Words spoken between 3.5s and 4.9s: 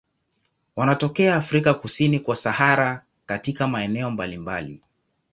maeneo mbalimbali.